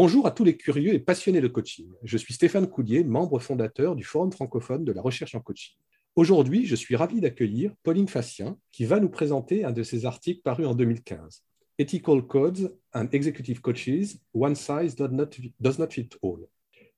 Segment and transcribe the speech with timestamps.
[0.00, 1.90] Bonjour à tous les curieux et passionnés de coaching.
[2.04, 5.74] Je suis Stéphane Coulier, membre fondateur du Forum francophone de la recherche en coaching.
[6.14, 10.40] Aujourd'hui, je suis ravi d'accueillir Pauline Facien, qui va nous présenter un de ses articles
[10.42, 11.42] parus en 2015,
[11.78, 16.46] Ethical Codes and Executive Coaches, One Size Does Not, Fit All.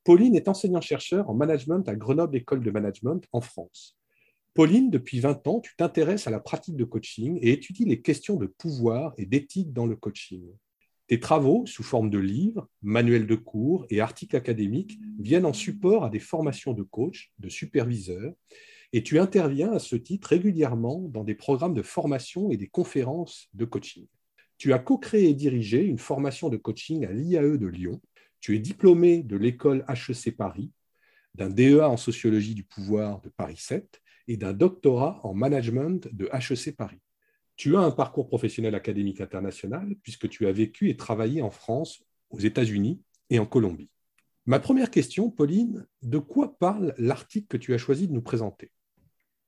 [0.04, 3.96] Pauline est enseignant-chercheur en management à Grenoble École de Management en France.
[4.52, 8.36] Pauline, depuis 20 ans, tu t'intéresses à la pratique de coaching et étudies les questions
[8.36, 10.44] de pouvoir et d'éthique dans le coaching.
[11.11, 16.05] Tes travaux, sous forme de livres, manuels de cours et articles académiques, viennent en support
[16.05, 18.33] à des formations de coach, de superviseurs,
[18.92, 23.48] et tu interviens à ce titre régulièrement dans des programmes de formation et des conférences
[23.55, 24.06] de coaching.
[24.56, 28.00] Tu as co-créé et dirigé une formation de coaching à l'IAE de Lyon.
[28.41, 30.70] Tu es diplômé de l'école HEC Paris,
[31.34, 36.30] d'un DEA en sociologie du pouvoir de Paris 7 et d'un doctorat en management de
[36.33, 37.00] HEC Paris.
[37.60, 42.02] Tu as un parcours professionnel académique international puisque tu as vécu et travaillé en France,
[42.30, 43.91] aux États-Unis et en Colombie.
[44.46, 48.72] Ma première question, Pauline, de quoi parle l'article que tu as choisi de nous présenter?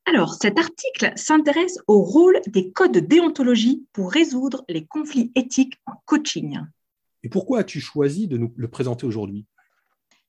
[0.04, 5.80] Alors, cet article s'intéresse au rôle des codes de déontologie pour résoudre les conflits éthiques
[5.86, 6.60] en coaching.
[7.22, 9.46] Et pourquoi as-tu choisi de nous le présenter aujourd'hui?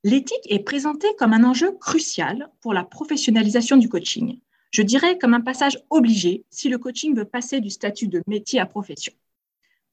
[0.06, 4.39] L'éthique est présentée comme un enjeu crucial pour la professionnalisation du coaching
[4.74, 8.60] je dirais comme un passage obligé si le coaching veut passer du statut de métier
[8.60, 9.14] à profession.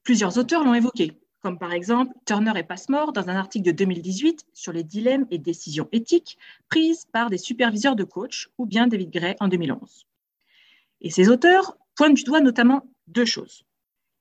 [0.03, 4.47] Plusieurs auteurs l'ont évoqué, comme par exemple Turner et Passmore dans un article de 2018
[4.53, 6.37] sur les dilemmes et décisions éthiques
[6.67, 10.07] prises par des superviseurs de coach, ou bien David Gray en 2011.
[11.01, 13.63] Et ces auteurs pointent du doigt notamment deux choses.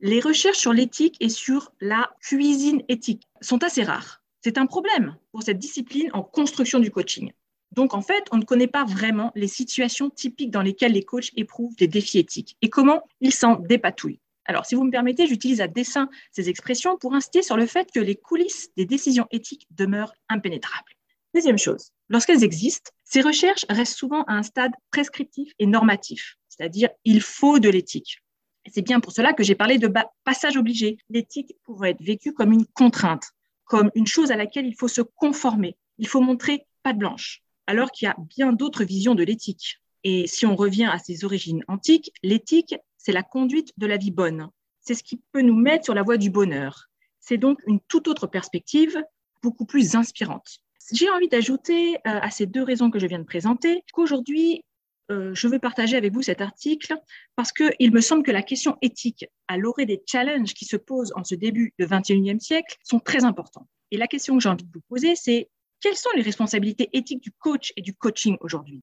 [0.00, 4.22] Les recherches sur l'éthique et sur la cuisine éthique sont assez rares.
[4.42, 7.32] C'est un problème pour cette discipline en construction du coaching.
[7.72, 11.30] Donc, en fait, on ne connaît pas vraiment les situations typiques dans lesquelles les coachs
[11.36, 14.20] éprouvent des défis éthiques et comment ils s'en dépatouillent.
[14.44, 17.88] Alors, si vous me permettez, j'utilise à dessein ces expressions pour insister sur le fait
[17.92, 20.92] que les coulisses des décisions éthiques demeurent impénétrables.
[21.32, 26.88] Deuxième chose, lorsqu'elles existent, ces recherches restent souvent à un stade prescriptif et normatif, c'est-à-dire
[27.04, 28.18] il faut de l'éthique.
[28.66, 29.92] C'est bien pour cela que j'ai parlé de
[30.24, 30.98] passage obligé.
[31.08, 33.30] L'éthique pourrait être vécue comme une contrainte,
[33.64, 35.76] comme une chose à laquelle il faut se conformer.
[35.98, 39.80] Il faut montrer pas de blanche alors qu'il y a bien d'autres visions de l'éthique.
[40.04, 44.10] Et si on revient à ses origines antiques, l'éthique, c'est la conduite de la vie
[44.10, 44.48] bonne.
[44.80, 46.86] C'est ce qui peut nous mettre sur la voie du bonheur.
[47.20, 48.96] C'est donc une toute autre perspective,
[49.42, 50.60] beaucoup plus inspirante.
[50.92, 54.64] J'ai envie d'ajouter euh, à ces deux raisons que je viens de présenter qu'aujourd'hui,
[55.10, 56.94] euh, je veux partager avec vous cet article
[57.36, 61.12] parce qu'il me semble que la question éthique, à l'orée des challenges qui se posent
[61.16, 63.68] en ce début du XXIe siècle, sont très importants.
[63.90, 65.48] Et la question que j'ai envie de vous poser, c'est
[65.80, 68.82] quelles sont les responsabilités éthiques du coach et du coaching aujourd'hui?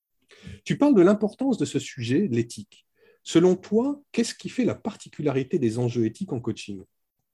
[0.63, 2.85] Tu parles de l'importance de ce sujet, l'éthique.
[3.23, 6.83] Selon toi, qu'est-ce qui fait la particularité des enjeux éthiques en coaching?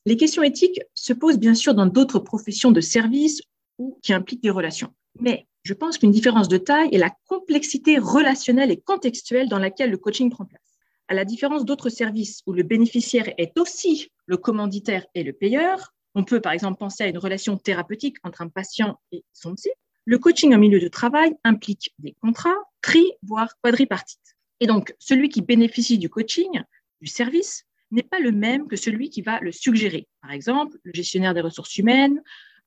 [0.05, 3.41] Les questions éthiques se posent bien sûr dans d'autres professions de service
[3.77, 4.93] ou qui impliquent des relations.
[5.19, 9.91] Mais je pense qu'une différence de taille est la complexité relationnelle et contextuelle dans laquelle
[9.91, 10.61] le coaching prend place.
[11.07, 15.93] À la différence d'autres services où le bénéficiaire est aussi le commanditaire et le payeur,
[16.15, 19.69] on peut par exemple penser à une relation thérapeutique entre un patient et son psy.
[20.05, 24.35] Le coaching en milieu de travail implique des contrats, tri, voire quadripartites.
[24.59, 26.61] Et donc, celui qui bénéficie du coaching,
[27.01, 30.07] du service, n'est pas le même que celui qui va le suggérer.
[30.21, 32.21] Par exemple, le gestionnaire des ressources humaines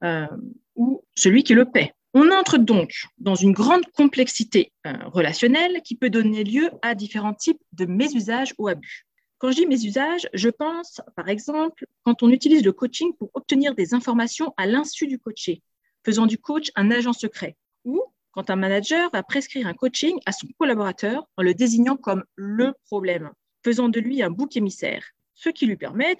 [0.05, 0.27] euh,
[0.75, 1.93] ou celui qui le paie.
[2.15, 7.35] On entre donc dans une grande complexité euh, relationnelle qui peut donner lieu à différents
[7.35, 9.06] types de mésusages ou abus.
[9.39, 13.31] Quand je dis mes usages, je pense, par exemple, quand on utilise le coaching pour
[13.35, 15.63] obtenir des informations à l'insu du coaché,
[16.07, 17.55] faisant du coach un agent secret,
[17.85, 22.25] ou quand un manager va prescrire un coaching à son collaborateur en le désignant comme
[22.35, 23.31] le problème,
[23.63, 25.05] faisant de lui un bouc émissaire,
[25.35, 26.17] ce qui lui permet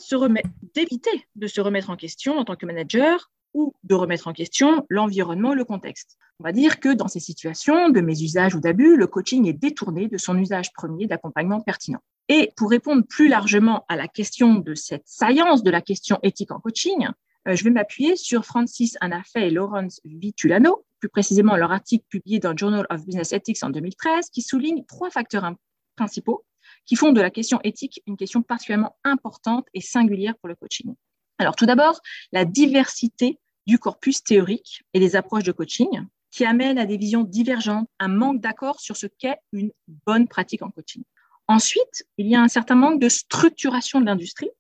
[0.75, 4.85] d'éviter de se remettre en question en tant que manager ou de remettre en question
[4.91, 6.19] l'environnement, le contexte.
[6.39, 10.09] On va dire que dans ces situations de mésusage ou d'abus, le coaching est détourné
[10.09, 12.03] de son usage premier d'accompagnement pertinent.
[12.29, 16.51] Et pour répondre plus largement à la question de cette science de la question éthique
[16.51, 17.09] en coaching,
[17.47, 22.41] euh, je vais m'appuyer sur Francis Anafé et Lawrence Vitulano, plus précisément leur article publié
[22.41, 25.53] dans Journal of Business Ethics en 2013, qui souligne trois facteurs
[25.95, 26.45] principaux
[26.85, 30.95] qui font de la question éthique une question particulièrement importante et singulière pour le coaching.
[31.39, 32.01] Alors tout d'abord,
[32.33, 37.23] la diversité du corpus théorique et des approches de coaching qui amènent à des visions
[37.23, 39.71] divergentes, un manque d'accord sur ce qu'est une
[40.07, 41.03] bonne pratique en coaching.
[41.49, 44.51] Ensuite, il y a un certain manque de structuration de l'industrie,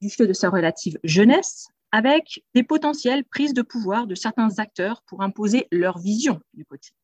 [0.00, 5.02] du fait de sa relative jeunesse, avec des potentielles prises de pouvoir de certains acteurs
[5.06, 6.94] pour imposer leur vision du coaching.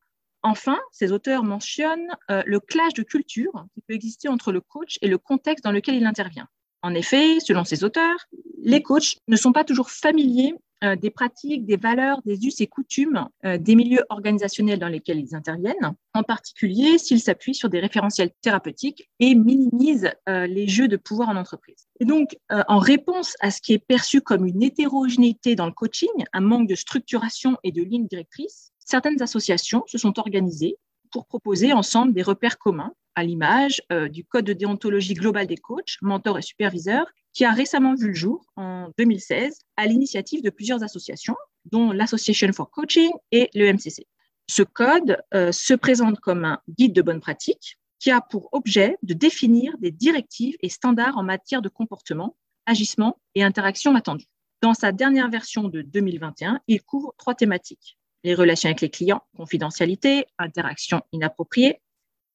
[0.43, 4.99] Enfin, ces auteurs mentionnent euh, le clash de culture qui peut exister entre le coach
[5.01, 6.47] et le contexte dans lequel il intervient.
[6.83, 8.27] En effet, selon ces auteurs,
[8.61, 10.53] les coachs ne sont pas toujours familiers
[10.85, 15.19] euh, des pratiques, des valeurs, des us et coutumes euh, des milieux organisationnels dans lesquels
[15.19, 20.87] ils interviennent, en particulier s'ils s'appuient sur des référentiels thérapeutiques et minimisent euh, les jeux
[20.87, 21.87] de pouvoir en entreprise.
[21.99, 26.09] Et donc, en réponse à ce qui est perçu comme une hétérogénéité dans le coaching,
[26.33, 30.77] un manque de structuration et de ligne directrice, certaines associations se sont organisées
[31.15, 35.95] pour proposer ensemble des repères communs à l'image du Code de déontologie globale des coachs,
[36.01, 40.83] mentors et superviseurs, qui a récemment vu le jour en 2016 à l'initiative de plusieurs
[40.83, 41.37] associations,
[41.71, 44.05] dont l'Association for Coaching et le MCC.
[44.49, 48.97] Ce code euh, se présente comme un guide de bonne pratique qui a pour objet
[49.01, 52.35] de définir des directives et standards en matière de comportement,
[52.65, 54.27] agissement et interaction attendue.
[54.61, 57.97] Dans sa dernière version de 2021, il couvre trois thématiques.
[58.25, 61.79] Les relations avec les clients, confidentialité, interaction inappropriée,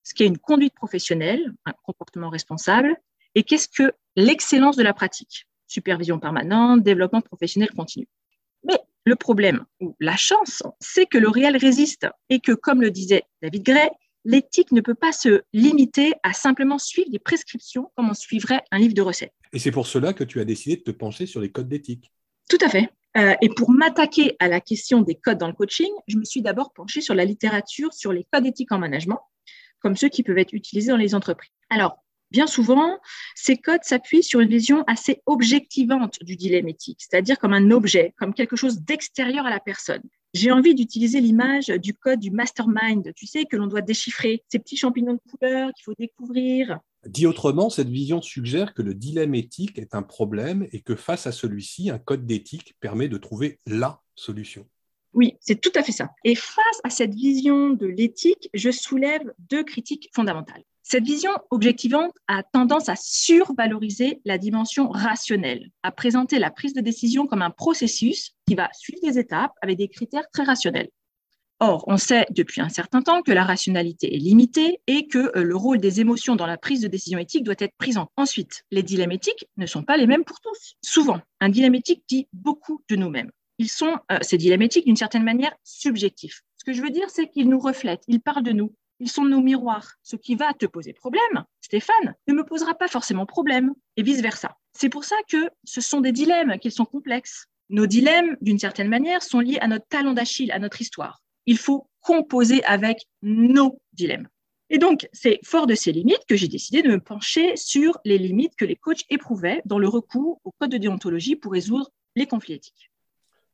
[0.04, 2.96] ce qui est une conduite professionnelle, un comportement responsable,
[3.34, 8.06] et qu'est-ce que l'excellence de la pratique Supervision permanente, développement professionnel continu.
[8.62, 12.92] Mais le problème, ou la chance, c'est que le réel résiste et que, comme le
[12.92, 13.90] disait David Gray,
[14.24, 18.78] l'éthique ne peut pas se limiter à simplement suivre des prescriptions comme on suivrait un
[18.78, 19.34] livre de recettes.
[19.52, 22.12] Et c'est pour cela que tu as décidé de te pencher sur les codes d'éthique.
[22.48, 22.90] Tout à fait.
[23.16, 26.42] Euh, et pour m'attaquer à la question des codes dans le coaching, je me suis
[26.42, 29.20] d'abord penchée sur la littérature sur les codes éthiques en management,
[29.80, 31.50] comme ceux qui peuvent être utilisés dans les entreprises.
[31.70, 31.98] Alors,
[32.30, 33.00] Bien souvent,
[33.34, 38.14] ces codes s'appuient sur une vision assez objectivante du dilemme éthique, c'est-à-dire comme un objet,
[38.18, 40.02] comme quelque chose d'extérieur à la personne.
[40.32, 44.60] J'ai envie d'utiliser l'image du code du mastermind, tu sais, que l'on doit déchiffrer, ces
[44.60, 46.78] petits champignons de couleur qu'il faut découvrir.
[47.06, 51.26] Dit autrement, cette vision suggère que le dilemme éthique est un problème et que face
[51.26, 54.66] à celui-ci, un code d'éthique permet de trouver la solution.
[55.14, 56.10] Oui, c'est tout à fait ça.
[56.24, 60.62] Et face à cette vision de l'éthique, je soulève deux critiques fondamentales.
[60.82, 66.80] Cette vision objectivante a tendance à survaloriser la dimension rationnelle, à présenter la prise de
[66.80, 70.90] décision comme un processus qui va suivre des étapes avec des critères très rationnels.
[71.62, 75.42] Or, on sait depuis un certain temps que la rationalité est limitée et que euh,
[75.42, 78.64] le rôle des émotions dans la prise de décision éthique doit être pris en Ensuite,
[78.70, 80.76] les dilemmes éthiques ne sont pas les mêmes pour tous.
[80.82, 83.30] Souvent, un dilemme éthique dit beaucoup de nous-mêmes.
[83.58, 86.40] Ils sont, euh, ces dilemmes éthiques, d'une certaine manière, subjectifs.
[86.56, 89.26] Ce que je veux dire, c'est qu'ils nous reflètent, ils parlent de nous, ils sont
[89.26, 89.96] nos miroirs.
[90.02, 94.56] Ce qui va te poser problème, Stéphane, ne me posera pas forcément problème, et vice-versa.
[94.72, 97.48] C'est pour ça que ce sont des dilemmes, qu'ils sont complexes.
[97.68, 101.20] Nos dilemmes, d'une certaine manière, sont liés à notre talent d'Achille, à notre histoire.
[101.46, 104.28] Il faut composer avec nos dilemmes.
[104.72, 108.18] Et donc, c'est fort de ces limites que j'ai décidé de me pencher sur les
[108.18, 112.26] limites que les coachs éprouvaient dans le recours au code de déontologie pour résoudre les
[112.26, 112.90] conflits éthiques.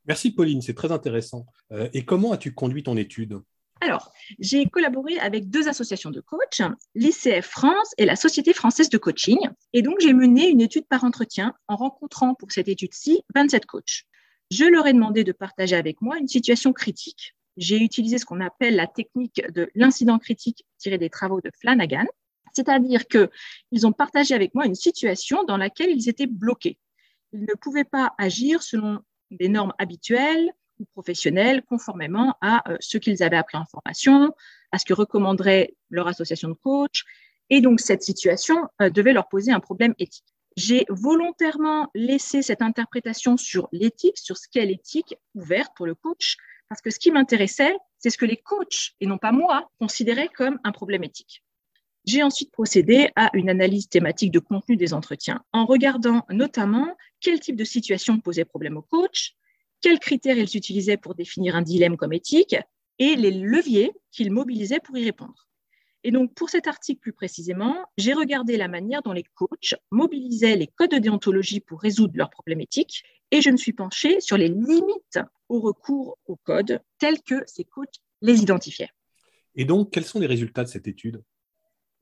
[0.05, 1.47] Merci Pauline, c'est très intéressant.
[1.71, 3.41] Euh, et comment as-tu conduit ton étude?
[3.81, 6.61] Alors, j'ai collaboré avec deux associations de coachs,
[6.95, 9.37] l'ICF France et la Société française de coaching.
[9.73, 14.03] Et donc, j'ai mené une étude par entretien en rencontrant pour cette étude-ci 27 coachs.
[14.49, 17.35] Je leur ai demandé de partager avec moi une situation critique.
[17.57, 22.05] J'ai utilisé ce qu'on appelle la technique de l'incident critique tiré des travaux de Flanagan,
[22.53, 26.77] c'est-à-dire qu'ils ont partagé avec moi une situation dans laquelle ils étaient bloqués.
[27.33, 28.99] Ils ne pouvaient pas agir selon
[29.31, 34.33] des normes habituelles, ou professionnels conformément à euh, ce qu'ils avaient appris en formation,
[34.71, 37.03] à ce que recommanderait leur association de coach.
[37.49, 40.25] Et donc, cette situation euh, devait leur poser un problème éthique.
[40.55, 46.37] J'ai volontairement laissé cette interprétation sur l'éthique, sur ce qu'est l'éthique, ouverte pour le coach,
[46.69, 50.29] parce que ce qui m'intéressait, c'est ce que les coachs, et non pas moi, considéraient
[50.29, 51.43] comme un problème éthique.
[52.05, 57.39] J'ai ensuite procédé à une analyse thématique de contenu des entretiens, en regardant notamment quel
[57.39, 59.33] type de situation posait problème au coach,
[59.81, 62.55] quels critères ils utilisaient pour définir un dilemme comme éthique
[62.99, 65.46] et les leviers qu'ils mobilisaient pour y répondre.
[66.07, 70.55] Et donc, pour cet article plus précisément, j'ai regardé la manière dont les coachs mobilisaient
[70.55, 74.37] les codes de déontologie pour résoudre leurs problèmes éthiques et je me suis penchée sur
[74.37, 78.91] les limites au recours aux codes tels que ces coachs les identifiaient.
[79.55, 81.21] Et donc, quels sont les résultats de cette étude?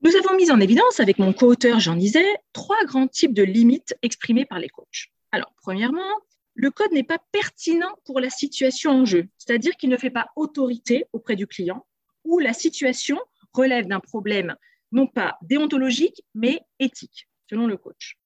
[0.02, 3.96] Nous avons mis en évidence avec mon co-auteur Jean Nizet trois grands types de limites
[4.02, 5.08] exprimées par les coachs.
[5.32, 6.12] Alors, premièrement,
[6.54, 10.28] le code n'est pas pertinent pour la situation en jeu, c'est-à-dire qu'il ne fait pas
[10.36, 11.84] autorité auprès du client
[12.22, 13.18] ou la situation
[13.56, 14.54] relève d'un problème
[14.92, 18.16] non pas déontologique, mais éthique, selon le coach.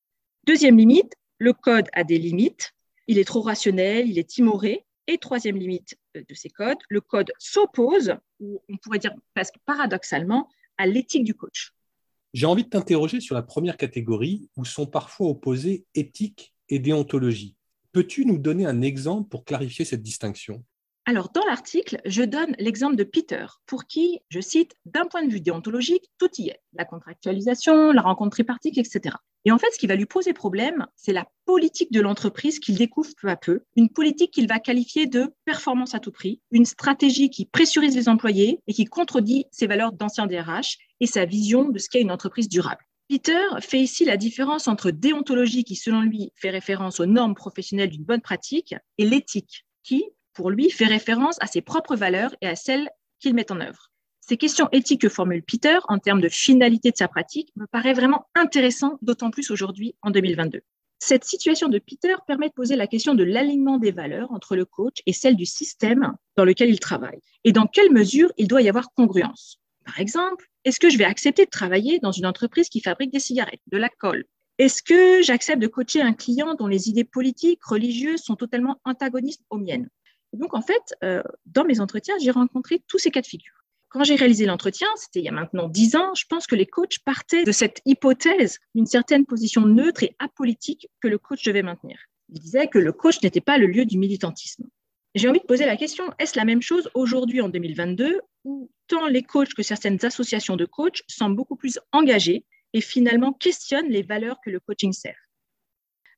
[0.46, 2.72] Deuxième limite, le code a des limites,
[3.06, 4.84] il est trop rationnel, il est timoré.
[5.06, 9.56] Et troisième limite euh, de ces codes, le code s'oppose, ou on pourrait dire presque
[9.66, 11.72] paradoxalement, à l'éthique du coach.
[12.32, 17.56] J'ai envie de t'interroger sur la première catégorie où sont parfois opposés éthique et déontologie.
[17.90, 20.64] Peux-tu nous donner un exemple pour clarifier cette distinction?
[21.10, 25.32] Alors, dans l'article, je donne l'exemple de Peter, pour qui, je cite, d'un point de
[25.32, 26.60] vue déontologique, tout y est.
[26.72, 29.16] La contractualisation, la rencontre tripartite, etc.
[29.44, 32.76] Et en fait, ce qui va lui poser problème, c'est la politique de l'entreprise qu'il
[32.76, 36.64] découvre peu à peu, une politique qu'il va qualifier de performance à tout prix, une
[36.64, 41.70] stratégie qui pressurise les employés et qui contredit ses valeurs d'ancien DRH et sa vision
[41.70, 42.86] de ce qu'est une entreprise durable.
[43.08, 47.90] Peter fait ici la différence entre déontologie qui, selon lui, fait référence aux normes professionnelles
[47.90, 52.46] d'une bonne pratique et l'éthique qui, pour lui, fait référence à ses propres valeurs et
[52.46, 53.90] à celles qu'il met en œuvre.
[54.20, 57.94] Ces questions éthiques que formule Peter en termes de finalité de sa pratique me paraît
[57.94, 60.60] vraiment intéressant, d'autant plus aujourd'hui, en 2022.
[61.02, 64.66] Cette situation de Peter permet de poser la question de l'alignement des valeurs entre le
[64.66, 68.62] coach et celle du système dans lequel il travaille, et dans quelle mesure il doit
[68.62, 69.58] y avoir congruence.
[69.86, 73.18] Par exemple, est-ce que je vais accepter de travailler dans une entreprise qui fabrique des
[73.18, 74.24] cigarettes, de la colle
[74.58, 79.42] Est-ce que j'accepte de coacher un client dont les idées politiques, religieuses sont totalement antagonistes
[79.48, 79.88] aux miennes?
[80.32, 83.52] Donc, en fait, euh, dans mes entretiens, j'ai rencontré tous ces cas de figure.
[83.88, 86.66] Quand j'ai réalisé l'entretien, c'était il y a maintenant dix ans, je pense que les
[86.66, 91.64] coachs partaient de cette hypothèse d'une certaine position neutre et apolitique que le coach devait
[91.64, 91.98] maintenir.
[92.28, 94.68] Ils disaient que le coach n'était pas le lieu du militantisme.
[95.16, 99.08] J'ai envie de poser la question, est-ce la même chose aujourd'hui en 2022 où tant
[99.08, 104.02] les coachs que certaines associations de coachs semblent beaucoup plus engagés et finalement questionnent les
[104.02, 105.18] valeurs que le coaching sert?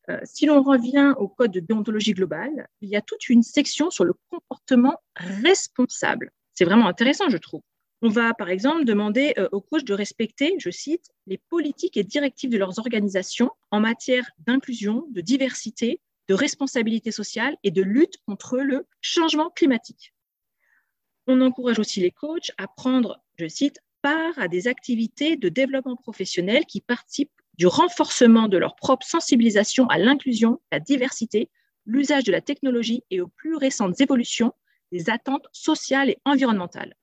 [0.08, 3.90] Euh, si l'on revient au code de déontologie globale, il y a toute une section
[3.90, 6.32] sur le comportement responsable.
[6.54, 7.62] C'est vraiment intéressant, je trouve.
[8.04, 12.02] On va, par exemple, demander euh, aux coachs de respecter, je cite, les politiques et
[12.02, 18.16] directives de leurs organisations en matière d'inclusion, de diversité, de responsabilité sociale et de lutte
[18.26, 20.14] contre le changement climatique.
[21.28, 25.94] On encourage aussi les coachs à prendre, je cite, part à des activités de développement
[25.96, 31.50] professionnel qui participent du renforcement de leur propre sensibilisation à l'inclusion, la diversité,
[31.86, 34.52] l'usage de la technologie et aux plus récentes évolutions
[34.90, 36.94] des attentes sociales et environnementales.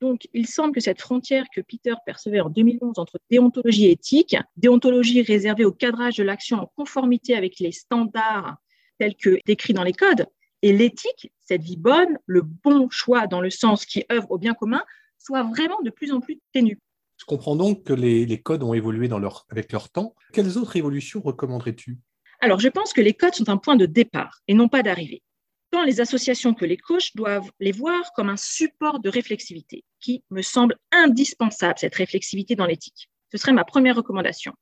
[0.00, 4.36] Donc, il semble que cette frontière que Peter percevait en 2011 entre déontologie et éthique,
[4.56, 8.56] déontologie réservée au cadrage de l'action en conformité avec les standards
[8.98, 10.26] tels que décrits dans les codes,
[10.62, 14.54] et l'éthique, cette vie bonne, le bon choix dans le sens qui œuvre au bien
[14.54, 14.82] commun,
[15.18, 16.78] soit vraiment de plus en plus ténue.
[17.22, 19.08] Je comprends donc que les, codes ont évolué
[19.48, 20.16] avec leur temps.
[20.32, 21.96] Quelles autres évolutions recommanderais-tu?
[22.40, 25.22] Alors, je pense que les codes sont un point de départ et non pas d'arrivée.
[25.70, 30.24] Tant les associations que les coachs doivent les voir comme un support de réflexivité qui
[30.30, 33.08] me semble indispensable, cette réflexivité dans l'éthique.
[33.30, 34.52] Ce serait ma première recommandation.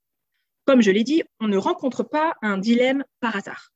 [0.67, 3.71] Comme je l'ai dit, on ne rencontre pas un dilemme par hasard.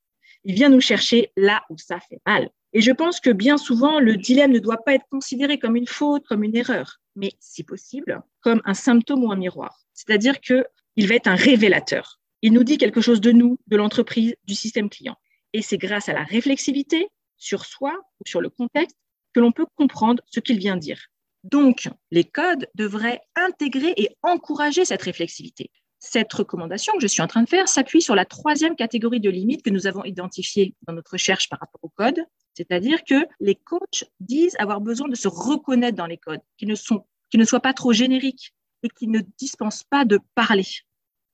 [0.44, 2.50] Il vient nous chercher là où ça fait mal.
[2.74, 5.86] Et je pense que bien souvent, le dilemme ne doit pas être considéré comme une
[5.86, 9.80] faute, comme une erreur, mais si possible, comme un symptôme ou un miroir.
[9.92, 10.64] C'est-à-dire qu'il
[11.06, 12.21] va être un révélateur.
[12.42, 15.16] Il nous dit quelque chose de nous, de l'entreprise, du système client.
[15.52, 18.97] Et c'est grâce à la réflexivité sur soi ou sur le contexte
[19.33, 21.00] que l'on peut comprendre ce qu'il vient dire.
[21.42, 25.71] Donc, les codes devraient intégrer et encourager cette réflexivité.
[26.06, 29.30] Cette recommandation que je suis en train de faire s'appuie sur la troisième catégorie de
[29.30, 32.20] limites que nous avons identifiée dans notre recherche par rapport au code,
[32.52, 36.75] c'est-à-dire que les coachs disent avoir besoin de se reconnaître dans les codes, qui ne,
[36.75, 40.66] sont, qui ne soient pas trop génériques et qui ne dispensent pas de parler.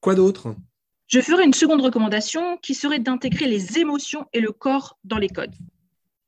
[0.00, 0.54] Quoi d'autre?
[1.08, 5.28] Je ferai une seconde recommandation qui serait d'intégrer les émotions et le corps dans les
[5.28, 5.54] codes.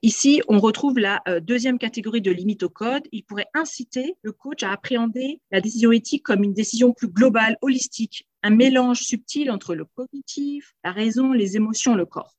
[0.04, 3.04] Ici, on retrouve la euh, deuxième catégorie de limite au code.
[3.12, 7.56] Il pourrait inciter le coach à appréhender la décision éthique comme une décision plus globale,
[7.62, 12.34] holistique, un mélange subtil entre le cognitif, la raison, les émotions, le corps.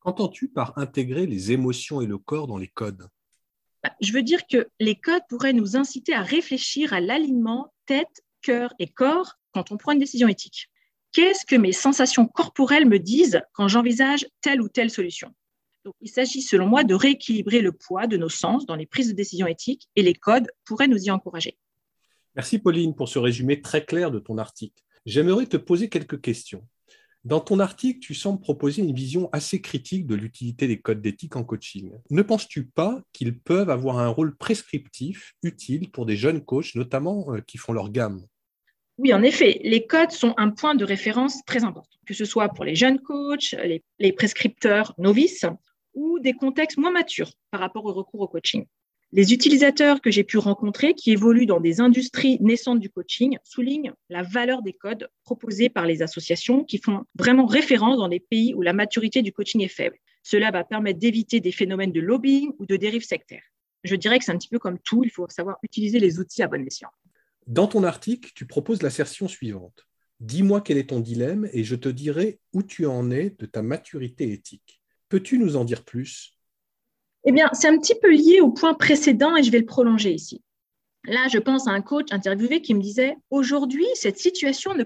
[0.00, 3.08] Qu'entends-tu par intégrer les émotions et le corps dans les codes?
[3.82, 8.22] Bah, Je veux dire que les codes pourraient nous inciter à réfléchir à l'alignement tête,
[8.42, 10.68] cœur et corps quand on prend une décision éthique.
[11.12, 15.34] Qu'est-ce que mes sensations corporelles me disent quand j'envisage telle ou telle solution?
[16.00, 19.14] Il s'agit, selon moi, de rééquilibrer le poids de nos sens dans les prises de
[19.14, 21.56] décision éthiques et les codes pourraient nous y encourager.
[22.36, 24.82] Merci Pauline pour ce résumé très clair de ton article.
[25.06, 26.66] J'aimerais te poser quelques questions.
[27.24, 31.36] Dans ton article, tu sembles proposer une vision assez critique de l'utilité des codes d'éthique
[31.36, 31.90] en coaching.
[32.10, 37.32] Ne penses-tu pas qu'ils peuvent avoir un rôle prescriptif utile pour des jeunes coachs, notamment
[37.32, 38.26] euh, qui font leur gamme?
[38.98, 42.50] Oui, en effet, les codes sont un point de référence très important, que ce soit
[42.50, 43.56] pour les jeunes coachs,
[43.98, 45.46] les prescripteurs novices
[45.94, 48.66] ou des contextes moins matures par rapport au recours au coaching.
[49.12, 53.92] Les utilisateurs que j'ai pu rencontrer qui évoluent dans des industries naissantes du coaching soulignent
[54.08, 58.54] la valeur des codes proposés par les associations qui font vraiment référence dans des pays
[58.54, 59.96] où la maturité du coaching est faible.
[60.24, 63.44] Cela va permettre d'éviter des phénomènes de lobbying ou de dérives sectaires.
[63.84, 66.42] Je dirais que c'est un petit peu comme tout, il faut savoir utiliser les outils
[66.42, 66.88] à bon escient.
[67.46, 69.86] Dans ton article, tu proposes l'assertion suivante.
[70.18, 73.62] Dis-moi quel est ton dilemme et je te dirai où tu en es de ta
[73.62, 74.80] maturité éthique.
[75.14, 76.32] Peux-tu nous en dire plus?
[77.24, 80.12] Eh bien, c'est un petit peu lié au point précédent et je vais le prolonger
[80.12, 80.42] ici.
[81.04, 84.82] Là, je pense à un coach interviewé qui me disait Aujourd'hui, cette situation ne,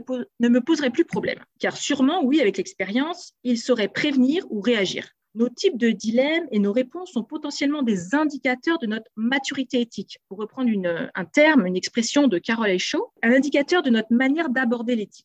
[0.48, 5.08] me poserait plus problème, car sûrement, oui, avec l'expérience, il saurait prévenir ou réagir.
[5.34, 10.18] Nos types de dilemmes et nos réponses sont potentiellement des indicateurs de notre maturité éthique.
[10.28, 10.70] Pour reprendre
[11.14, 15.24] un terme, une expression de Carol Shaw, un indicateur de notre manière d'aborder l'éthique.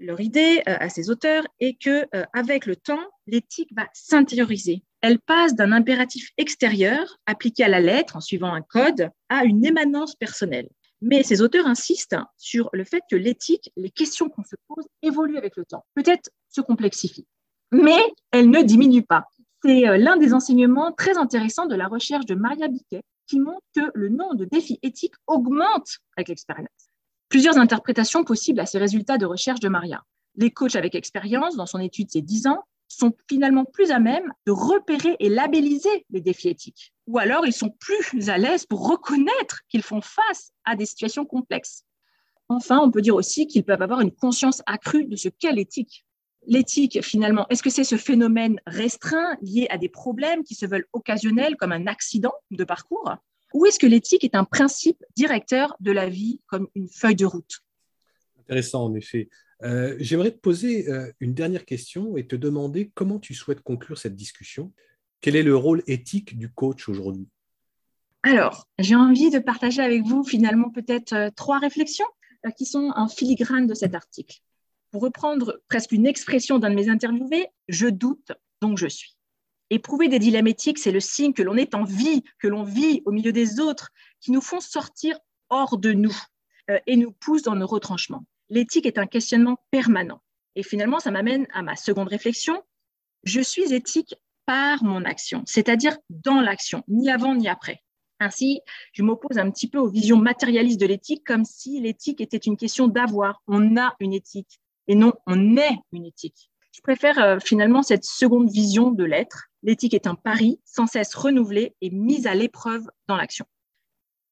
[0.00, 4.82] Leur idée euh, à ces auteurs est que, euh, avec le temps, l'éthique va s'intérioriser.
[5.00, 9.64] Elle passe d'un impératif extérieur, appliqué à la lettre en suivant un code, à une
[9.64, 10.68] émanence personnelle.
[11.00, 15.38] Mais ces auteurs insistent sur le fait que l'éthique, les questions qu'on se pose évoluent
[15.38, 17.26] avec le temps, peut-être se complexifient
[17.72, 18.00] mais
[18.32, 19.26] elle ne diminue pas.
[19.64, 23.64] C'est euh, l'un des enseignements très intéressants de la recherche de Maria Biquet qui montre
[23.74, 26.89] que le nombre de défis éthiques augmente avec l'expérience.
[27.30, 30.02] Plusieurs interprétations possibles à ces résultats de recherche de Maria.
[30.34, 34.32] Les coachs avec expérience, dans son étude ces 10 ans, sont finalement plus à même
[34.46, 36.92] de repérer et labelliser les défis éthiques.
[37.06, 41.24] Ou alors ils sont plus à l'aise pour reconnaître qu'ils font face à des situations
[41.24, 41.84] complexes.
[42.48, 46.04] Enfin, on peut dire aussi qu'ils peuvent avoir une conscience accrue de ce qu'est l'éthique.
[46.48, 50.88] L'éthique, finalement, est-ce que c'est ce phénomène restreint lié à des problèmes qui se veulent
[50.92, 53.14] occasionnels comme un accident de parcours?
[53.52, 57.26] Ou est-ce que l'éthique est un principe directeur de la vie comme une feuille de
[57.26, 57.60] route?
[58.40, 59.28] Intéressant, en effet.
[59.62, 63.98] Euh, j'aimerais te poser euh, une dernière question et te demander comment tu souhaites conclure
[63.98, 64.72] cette discussion.
[65.20, 67.28] Quel est le rôle éthique du coach aujourd'hui?
[68.22, 72.06] Alors, j'ai envie de partager avec vous finalement peut-être euh, trois réflexions
[72.56, 74.38] qui sont en filigrane de cet article.
[74.90, 79.14] Pour reprendre presque une expression d'un de mes interviewés, je doute, donc je suis.
[79.70, 83.02] Éprouver des dilemmes éthiques, c'est le signe que l'on est en vie, que l'on vit
[83.04, 86.16] au milieu des autres, qui nous font sortir hors de nous
[86.70, 88.24] euh, et nous poussent dans nos retranchements.
[88.48, 90.20] L'éthique est un questionnement permanent.
[90.56, 92.60] Et finalement, ça m'amène à ma seconde réflexion.
[93.22, 97.82] Je suis éthique par mon action, c'est-à-dire dans l'action, ni avant ni après.
[98.18, 98.60] Ainsi,
[98.92, 102.56] je m'oppose un petit peu aux visions matérialistes de l'éthique, comme si l'éthique était une
[102.56, 103.40] question d'avoir.
[103.46, 106.49] On a une éthique, et non, on est une éthique.
[106.72, 109.48] Je préfère euh, finalement cette seconde vision de l'être.
[109.62, 113.46] L'éthique est un pari sans cesse renouvelé et mis à l'épreuve dans l'action.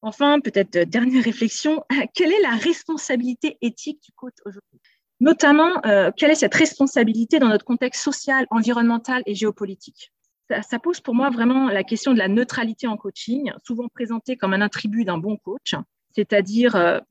[0.01, 4.79] Enfin, peut-être euh, dernière réflexion, quelle est la responsabilité éthique du coach aujourd'hui?
[5.19, 10.13] Notamment, euh, quelle est cette responsabilité dans notre contexte social, environnemental et géopolitique?
[10.49, 14.37] Ça, ça, pose pour moi vraiment la question de la neutralité en coaching, souvent présentée
[14.37, 15.75] comme un attribut d'un bon coach,
[16.15, 17.01] c'est-à-dire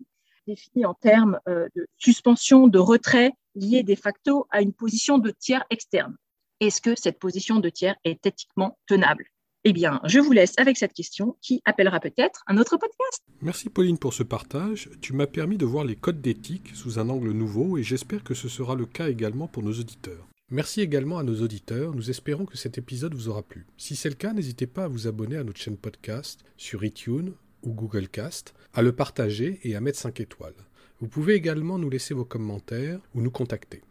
[0.49, 5.31] défini en termes euh, de suspension, de retrait lié de facto à une position de
[5.31, 6.17] tiers externe.
[6.61, 9.25] Est-ce que cette position de tiers est éthiquement tenable?
[9.65, 13.23] Eh bien, je vous laisse avec cette question qui appellera peut-être un autre podcast.
[13.43, 14.89] Merci Pauline pour ce partage.
[15.01, 18.35] Tu m'as permis de voir les codes d'éthique sous un angle nouveau et j'espère que
[18.35, 20.27] ce sera le cas également pour nos auditeurs.
[20.51, 23.67] Merci également à nos auditeurs, nous espérons que cet épisode vous aura plu.
[23.77, 27.35] Si c'est le cas, n'hésitez pas à vous abonner à notre chaîne podcast sur iTunes
[27.63, 30.55] ou Google Cast, à le partager et à mettre 5 étoiles.
[31.01, 33.83] Vous pouvez également nous laisser vos commentaires ou nous contacter.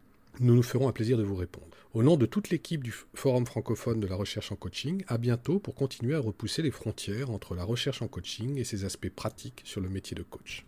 [0.41, 1.77] Nous nous ferons un plaisir de vous répondre.
[1.93, 5.57] Au nom de toute l'équipe du Forum francophone de la recherche en coaching, à bientôt
[5.57, 9.61] pour continuer à repousser les frontières entre la recherche en coaching et ses aspects pratiques
[9.63, 10.65] sur le métier de coach.